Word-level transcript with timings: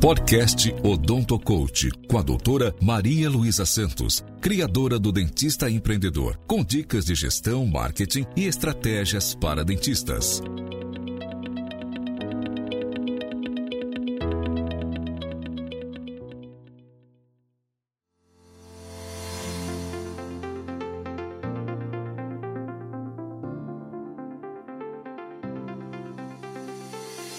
Podcast 0.00 0.72
Odonto 0.84 1.36
Coach, 1.40 1.90
com 2.08 2.18
a 2.18 2.22
doutora 2.22 2.72
Maria 2.80 3.28
Luísa 3.28 3.66
Santos, 3.66 4.24
criadora 4.40 4.96
do 4.96 5.10
Dentista 5.10 5.68
Empreendedor, 5.68 6.38
com 6.46 6.62
dicas 6.62 7.04
de 7.04 7.16
gestão, 7.16 7.66
marketing 7.66 8.24
e 8.36 8.44
estratégias 8.44 9.34
para 9.34 9.64
dentistas. 9.64 10.40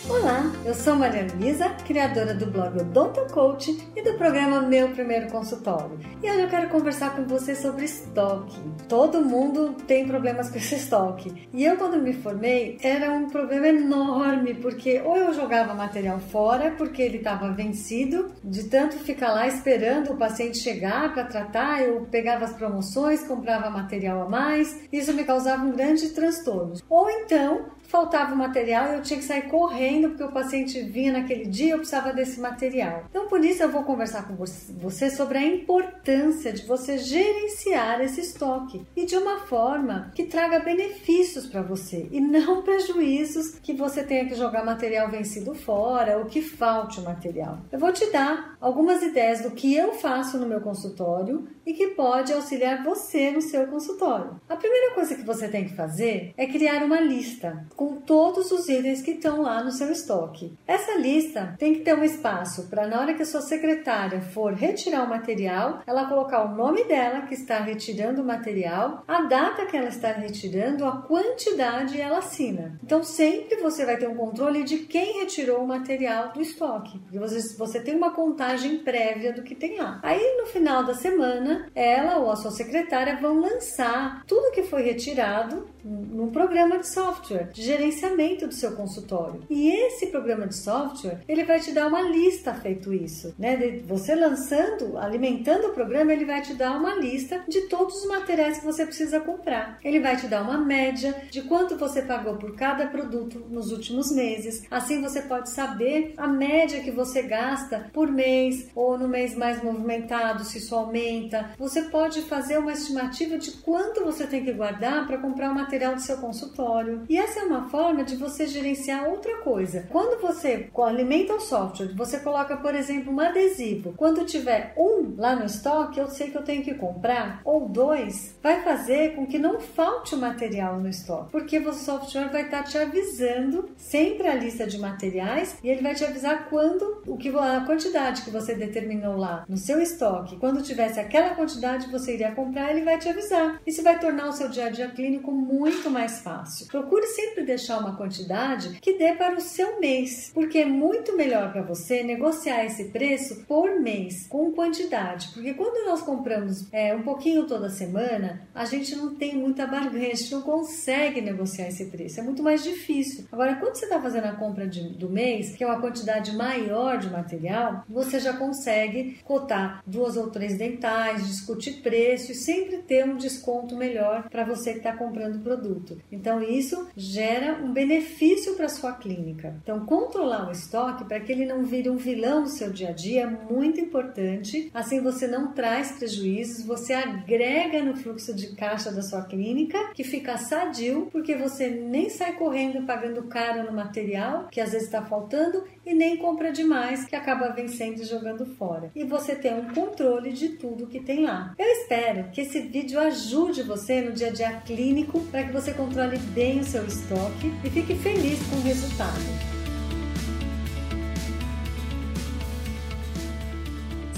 Olá, 0.10 0.52
eu 0.66 0.74
sou 0.74 0.96
Maria 0.96 1.28
Luísa, 1.36 1.70
criadora 1.86 2.34
do 2.34 2.48
blog 2.48 2.82
Odonto 2.82 3.32
Coach 3.32 3.78
e 3.96 4.02
do 4.02 4.18
programa 4.18 4.60
Meu 4.60 4.90
Primeiro 4.90 5.28
Consultório. 5.30 6.00
E 6.24 6.28
hoje 6.28 6.42
eu 6.42 6.50
quero 6.50 6.68
conversar 6.68 7.16
com 7.16 7.28
você 7.28 7.56
sobre 7.56 7.86
estoque. 7.86 8.60
Todo 8.88 9.24
mundo 9.24 9.76
tem 9.86 10.08
problemas 10.08 10.50
com 10.50 10.58
esse 10.58 10.74
estoque. 10.74 11.48
E 11.54 11.64
eu, 11.64 11.78
quando 11.78 12.02
me 12.02 12.14
formei, 12.14 12.80
era 12.82 13.12
um 13.12 13.28
problema 13.28 13.68
enorme, 13.68 14.56
porque 14.56 15.00
ou 15.00 15.16
eu 15.16 15.32
jogava 15.32 15.76
material 15.76 16.20
fora 16.20 16.72
porque 16.72 17.04
ele 17.04 17.18
estava 17.18 17.52
vencido, 17.52 18.32
de 18.44 18.64
tanto 18.64 18.98
ficar 18.98 19.32
lá 19.32 19.48
esperando 19.48 20.12
o 20.12 20.18
paciente 20.18 20.58
chegar 20.58 21.14
para 21.14 21.26
tratar, 21.26 21.84
eu 21.84 22.08
pegava 22.10 22.46
as 22.46 22.54
promoções, 22.54 23.24
comprava 23.24 23.70
material 23.70 24.24
a 24.24 24.30
mais, 24.30 24.76
isso 24.92 25.14
me 25.14 25.24
causava 25.24 25.64
um 25.64 25.72
grande 25.72 26.10
transtorno. 26.10 26.74
Ou 26.90 27.08
então 27.12 27.78
faltava 27.90 28.34
o 28.34 28.38
material 28.38 28.92
e 28.92 28.96
eu 28.96 29.02
tinha 29.02 29.20
que 29.20 29.26
sair 29.26 29.44
correndo 29.50 29.99
porque 30.08 30.24
o 30.24 30.32
paciente 30.32 30.82
vinha 30.84 31.12
naquele 31.12 31.46
dia 31.46 31.74
eu 31.74 31.80
precisava 31.80 32.14
desse 32.14 32.40
material. 32.40 33.04
Então, 33.10 33.28
por 33.28 33.44
isso, 33.44 33.62
eu 33.62 33.70
vou 33.70 33.84
conversar 33.84 34.28
com 34.28 34.36
você 34.36 35.10
sobre 35.10 35.38
a 35.38 35.46
importância 35.46 36.54
de 36.54 36.66
você 36.66 36.98
gerenciar 36.98 38.00
esse 38.02 38.22
estoque 38.22 38.86
e 38.96 39.06
de 39.06 39.18
uma 39.18 39.40
forma 39.40 40.12
que 40.16 40.26
traga 40.26 40.60
benefícios 40.60 41.48
para 41.48 41.62
você 41.62 42.08
e 42.12 42.22
não 42.22 42.62
prejuízos 42.62 43.56
que 43.60 43.74
você 43.74 44.04
tenha 44.04 44.26
que 44.26 44.36
jogar 44.36 44.64
material 44.64 45.10
vencido 45.10 45.56
fora 45.56 46.18
ou 46.18 46.26
que 46.26 46.42
falte 46.42 47.00
o 47.00 47.04
material. 47.04 47.60
Eu 47.72 47.80
vou 47.80 47.92
te 47.92 48.10
dar 48.12 48.58
algumas 48.62 49.02
ideias 49.02 49.42
do 49.42 49.52
que 49.52 49.76
eu 49.76 49.94
faço 49.94 50.38
no 50.38 50.48
meu 50.48 50.62
consultório 50.62 51.48
e 51.66 51.74
que 51.74 51.88
pode 51.88 52.34
auxiliar 52.34 52.84
você 52.84 53.32
no 53.32 53.42
seu 53.42 53.68
consultório. 53.68 54.40
A 54.48 54.56
primeira 54.56 54.94
coisa 54.94 55.16
que 55.16 55.24
você 55.24 55.48
tem 55.48 55.66
que 55.66 55.76
fazer 55.76 56.34
é 56.38 56.46
criar 56.46 56.84
uma 56.84 57.00
lista 57.00 57.66
com 57.76 57.96
todos 57.96 58.52
os 58.52 58.68
itens 58.68 59.02
que 59.02 59.12
estão 59.12 59.42
lá 59.42 59.64
no 59.64 59.72
seu 59.72 59.89
estoque. 59.92 60.54
Essa 60.68 60.98
lista 60.98 61.56
tem 61.58 61.74
que 61.74 61.82
ter 61.82 61.96
um 61.96 62.04
espaço 62.04 62.68
para 62.70 62.88
na 62.88 63.00
hora 63.00 63.14
que 63.14 63.24
a 63.24 63.26
sua 63.26 63.42
secretária 63.42 64.22
for 64.22 64.54
retirar 64.54 65.04
o 65.04 65.10
material, 65.10 65.82
ela 65.86 66.08
colocar 66.08 66.44
o 66.44 66.56
nome 66.56 66.84
dela 66.86 67.22
que 67.22 67.34
está 67.34 67.60
retirando 67.60 68.22
o 68.22 68.26
material, 68.26 69.04
a 69.08 69.24
data 69.24 69.66
que 69.66 69.78
ela 69.78 69.90
está 69.90 70.12
retirando, 70.12 70.86
a 70.86 71.02
quantidade 71.02 72.00
ela 72.00 72.20
assina. 72.20 72.80
Então 72.84 73.04
sempre 73.04 73.58
você 73.58 73.86
vai 73.86 73.98
ter 73.98 74.08
um 74.08 74.16
controle 74.16 74.64
de 74.64 74.80
quem 74.80 75.20
retirou 75.20 75.64
o 75.64 75.68
material 75.68 76.32
do 76.32 76.42
estoque. 76.42 77.00
Porque 77.00 77.20
você, 77.20 77.56
você 77.58 77.80
tem 77.80 77.96
uma 77.96 78.12
contagem 78.12 78.80
prévia 78.80 79.34
do 79.34 79.44
que 79.44 79.56
tem 79.56 79.78
lá. 79.78 80.00
Aí 80.04 80.38
no 80.38 80.48
final 80.48 80.84
da 80.84 80.94
semana, 80.94 81.68
ela 81.76 82.18
ou 82.18 82.32
a 82.32 82.36
sua 82.36 82.52
secretária 82.52 83.18
vão 83.22 83.40
lançar 83.40 84.24
tudo 84.26 84.52
que 84.52 84.64
foi 84.64 84.82
retirado 84.82 85.68
num 85.84 86.30
programa 86.30 86.78
de 86.78 86.88
software 86.88 87.50
de 87.52 87.62
gerenciamento 87.62 88.48
do 88.48 88.54
seu 88.54 88.76
consultório. 88.76 89.44
E 89.50 89.69
esse 89.70 90.08
programa 90.08 90.48
de 90.48 90.56
software, 90.56 91.22
ele 91.28 91.44
vai 91.44 91.60
te 91.60 91.72
dar 91.72 91.88
uma 91.88 92.02
lista 92.02 92.54
feito 92.54 92.94
isso, 92.94 93.34
né? 93.38 93.82
Você 93.86 94.16
lançando, 94.16 94.98
alimentando 94.98 95.68
o 95.68 95.74
programa, 95.74 96.14
ele 96.14 96.26
vai 96.26 96.42
te 96.42 96.54
dar 96.54 96.78
uma 96.78 96.96
lista 96.96 97.44
de 97.48 97.62
todos 97.62 98.04
os 98.04 98.08
materiais 98.08 98.60
que 98.60 98.66
você 98.66 98.86
precisa 98.86 99.20
comprar. 99.20 99.80
Ele 99.84 100.00
vai 100.00 100.16
te 100.16 100.28
dar 100.28 100.42
uma 100.42 100.58
média 100.58 101.16
de 101.30 101.42
quanto 101.44 101.78
você 101.78 102.02
pagou 102.02 102.36
por 102.38 102.56
cada 102.56 102.88
produto 102.88 103.46
nos 103.50 103.72
últimos 103.72 104.12
meses. 104.12 104.64
Assim 104.70 105.02
você 105.02 105.22
pode 105.22 105.50
saber 105.50 106.14
a 106.18 106.28
média 106.28 106.82
que 106.82 106.92
você 106.92 107.22
gasta 107.22 107.90
por 107.94 108.12
mês 108.12 108.70
ou 108.76 108.98
no 108.98 109.08
mês 109.08 109.36
mais 109.36 109.64
movimentado, 109.64 110.44
se 110.44 110.58
isso 110.58 110.76
aumenta. 110.76 111.52
Você 111.58 111.84
pode 111.84 112.22
fazer 112.24 112.58
uma 112.58 112.74
estimativa 112.74 113.38
de 113.38 113.52
quanto 113.52 114.04
você 114.04 114.26
tem 114.26 114.44
que 114.44 114.54
guardar 114.54 115.06
para 115.08 115.18
comprar 115.18 115.52
o 115.52 115.56
material 115.56 115.96
do 115.96 116.02
seu 116.02 116.18
consultório. 116.18 117.04
E 117.10 117.18
essa 117.18 117.42
é 117.42 117.44
uma 117.44 117.70
forma 117.70 118.04
de 118.04 118.16
você 118.16 118.48
gerenciar 118.48 119.08
outra 119.08 119.38
coisa. 119.38 119.59
Quando 119.90 120.22
você 120.22 120.70
alimenta 120.78 121.34
o 121.34 121.40
software, 121.40 121.94
você 121.96 122.20
coloca, 122.20 122.58
por 122.58 122.74
exemplo, 122.74 123.14
um 123.14 123.20
adesivo. 123.20 123.94
Quando 123.96 124.26
tiver 124.26 124.74
um 124.78 125.16
lá 125.18 125.36
no 125.36 125.46
estoque, 125.46 126.00
eu 126.00 126.08
sei 126.08 126.32
que 126.32 126.38
eu 126.38 126.44
tenho 126.44 126.64
que 126.64 126.74
comprar, 126.74 127.42
ou 127.44 127.68
dois, 127.68 128.36
vai 128.42 128.64
fazer 128.64 129.16
com 129.16 129.26
que 129.26 129.38
não 129.38 129.60
falte 129.60 130.16
o 130.16 130.18
material 130.18 130.80
no 130.80 130.90
estoque, 130.90 131.32
porque 131.32 131.60
o 131.60 131.74
software 131.74 132.30
vai 132.30 132.44
estar 132.44 132.64
te 132.64 132.78
avisando 132.78 133.70
sempre 133.78 134.28
a 134.28 134.36
lista 134.36 134.66
de 134.66 134.78
materiais 134.78 135.58
e 135.64 135.70
ele 135.70 135.82
vai 135.82 135.96
te 135.96 136.04
avisar 136.04 136.50
quando 136.50 137.02
o 137.06 137.18
que 137.18 137.30
a 137.30 137.62
quantidade 137.66 138.24
que 138.24 138.30
você 138.30 138.56
determinou 138.56 139.16
lá 139.16 139.46
no 139.48 139.58
seu 139.58 139.82
estoque, 139.82 140.38
quando 140.38 140.64
tivesse 140.64 141.00
aquela 141.00 141.36
quantidade 141.36 141.90
você 141.92 142.14
iria 142.14 142.32
comprar, 142.32 142.72
ele 142.72 142.84
vai 142.84 142.98
te 142.98 143.10
avisar. 143.10 143.62
Isso 143.66 143.84
vai 143.84 144.00
tornar 144.00 144.28
o 144.28 144.34
seu 144.34 144.50
dia 144.50 144.66
a 144.66 144.70
dia 144.70 144.90
clínico 144.90 145.32
muito 145.32 145.90
mais 145.90 146.20
fácil. 146.20 146.68
Procure 146.68 147.06
sempre 147.08 147.44
deixar 147.44 147.80
uma 147.80 147.96
quantidade 147.96 148.80
que 148.80 148.98
dê 148.98 149.14
para 149.14 149.36
o 149.36 149.42
seu 149.50 149.80
mês, 149.80 150.32
porque 150.34 150.60
é 150.60 150.66
muito 150.66 151.16
melhor 151.16 151.52
para 151.52 151.62
você 151.62 152.04
negociar 152.04 152.66
esse 152.66 152.86
preço 152.86 153.44
por 153.46 153.80
mês, 153.80 154.28
com 154.28 154.52
quantidade, 154.52 155.30
porque 155.34 155.54
quando 155.54 155.86
nós 155.86 156.02
compramos 156.02 156.68
é, 156.72 156.96
um 156.96 157.02
pouquinho 157.02 157.48
toda 157.48 157.70
semana, 157.70 158.48
a 158.54 158.66
gente 158.66 158.96
não 158.96 159.16
tem 159.16 159.36
muita 159.36 159.66
barganha, 159.66 160.12
a 160.12 160.16
gente 160.16 160.32
não 160.32 160.42
consegue 160.42 161.22
negociar 161.22 161.68
esse 161.68 161.86
preço, 161.86 162.20
é 162.20 162.24
muito 162.24 162.44
mais 162.44 162.64
difícil. 162.64 163.26
Agora, 163.32 163.56
quando 163.56 163.76
você 163.76 163.86
está 163.86 164.02
fazendo 164.02 164.26
a 164.26 164.34
compra 164.36 164.68
de, 164.68 164.90
do 164.90 165.10
mês, 165.10 165.56
que 165.56 165.64
é 165.64 165.68
uma 165.68 165.82
quantidade 165.82 166.36
maior 166.36 166.98
de 166.98 167.10
material, 167.10 167.84
você 167.88 168.20
já 168.20 168.34
consegue 168.34 169.20
cotar 169.24 169.82
duas 169.86 170.16
ou 170.16 170.30
três 170.30 170.58
dentais, 170.58 171.28
discutir 171.28 171.82
preço 171.82 172.32
e 172.32 172.36
sempre 172.36 172.78
ter 172.78 173.06
um 173.06 173.18
desconto 173.18 173.76
melhor 173.76 174.30
para 174.30 174.44
você 174.44 174.72
que 174.74 174.80
está 174.80 174.96
comprando 174.96 175.36
o 175.36 175.44
produto. 175.44 175.98
Então, 176.12 176.42
isso 176.42 176.88
gera 176.96 177.64
um 177.64 177.72
benefício 177.72 178.56
para 178.56 178.70
sua 178.70 178.94
clínica. 178.94 179.39
Então, 179.48 179.86
controlar 179.86 180.48
o 180.48 180.52
estoque 180.52 181.06
para 181.06 181.20
que 181.20 181.32
ele 181.32 181.46
não 181.46 181.64
vire 181.64 181.90
um 181.90 181.98
vilão 181.98 182.42
no 182.42 182.48
seu 182.48 182.72
dia 182.72 182.90
a 182.90 182.92
dia 182.92 183.24
é 183.24 183.26
muito 183.26 183.80
importante. 183.80 184.70
Assim, 184.74 185.02
você 185.02 185.28
não 185.28 185.54
traz 185.54 185.94
prejuízos, 185.94 186.66
você 186.66 186.94
agrega 186.94 187.84
no 187.84 187.96
fluxo 187.96 188.34
de 188.34 188.56
caixa 188.56 188.92
da 188.92 189.02
sua 189.02 189.24
clínica, 189.24 189.92
que 189.94 190.04
fica 190.04 190.38
sadio, 190.38 191.08
porque 191.12 191.36
você 191.36 191.70
nem 191.70 192.10
sai 192.10 192.34
correndo 192.34 192.86
pagando 192.86 193.24
caro 193.24 193.64
no 193.64 193.76
material, 193.76 194.48
que 194.52 194.62
às 194.62 194.72
vezes 194.72 194.88
está 194.88 195.04
faltando, 195.04 195.64
e 195.86 195.94
nem 195.94 196.18
compra 196.18 196.52
demais, 196.52 197.06
que 197.06 197.16
acaba 197.16 197.50
vencendo 197.50 198.02
e 198.02 198.06
jogando 198.06 198.46
fora. 198.46 198.92
E 198.96 199.04
você 199.04 199.36
tem 199.36 199.54
um 199.54 199.74
controle 199.74 200.32
de 200.32 200.50
tudo 200.50 200.88
que 200.88 201.00
tem 201.00 201.24
lá. 201.24 201.54
Eu 201.58 201.66
espero 201.66 202.30
que 202.32 202.42
esse 202.42 202.60
vídeo 202.62 203.00
ajude 203.00 203.64
você 203.64 204.02
no 204.02 204.12
dia 204.12 204.28
a 204.28 204.32
dia 204.32 204.52
clínico 204.66 205.20
para 205.32 205.44
que 205.44 205.52
você 205.52 205.74
controle 205.74 206.18
bem 206.18 206.60
o 206.60 206.64
seu 206.64 206.86
estoque 206.86 207.52
e 207.64 207.70
fique 207.70 207.96
feliz 207.96 208.40
com 208.50 208.58
o 208.58 208.62
resultado. 208.62 209.29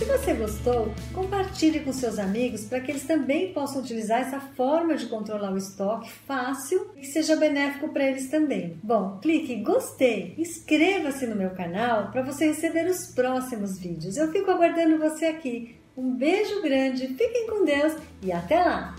Se 0.01 0.05
você 0.05 0.33
gostou, 0.33 0.91
compartilhe 1.13 1.81
com 1.81 1.93
seus 1.93 2.17
amigos 2.17 2.65
para 2.65 2.79
que 2.79 2.89
eles 2.89 3.05
também 3.05 3.53
possam 3.53 3.83
utilizar 3.83 4.21
essa 4.21 4.39
forma 4.39 4.95
de 4.95 5.05
controlar 5.05 5.53
o 5.53 5.57
estoque 5.57 6.11
fácil 6.25 6.89
e 6.95 7.01
que 7.01 7.05
seja 7.05 7.35
benéfico 7.35 7.89
para 7.89 8.05
eles 8.05 8.27
também. 8.27 8.79
Bom, 8.81 9.19
clique 9.21 9.53
em 9.53 9.63
gostei, 9.63 10.33
inscreva-se 10.39 11.27
no 11.27 11.35
meu 11.35 11.51
canal 11.51 12.09
para 12.11 12.23
você 12.23 12.47
receber 12.47 12.87
os 12.87 13.13
próximos 13.13 13.77
vídeos. 13.77 14.17
Eu 14.17 14.31
fico 14.31 14.49
aguardando 14.49 14.97
você 14.97 15.25
aqui. 15.25 15.75
Um 15.95 16.15
beijo 16.15 16.63
grande, 16.63 17.09
fiquem 17.09 17.45
com 17.45 17.63
Deus 17.63 17.93
e 18.23 18.31
até 18.31 18.63
lá! 18.63 18.95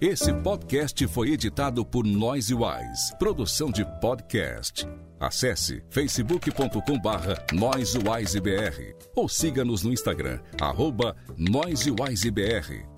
Esse 0.00 0.32
podcast 0.32 1.08
foi 1.08 1.32
editado 1.32 1.84
por 1.84 2.04
Noise 2.04 2.54
Wise, 2.54 3.16
produção 3.18 3.68
de 3.68 3.84
podcast. 4.00 4.86
Acesse 5.18 5.82
facebook.com 5.90 7.00
barra 7.00 7.44
ou 9.16 9.28
siga-nos 9.28 9.82
no 9.82 9.92
Instagram, 9.92 10.38
arroba 10.60 11.16
NoiseWiseBR. 11.36 12.97